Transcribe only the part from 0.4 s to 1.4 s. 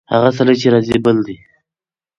چې راځي، بل دی.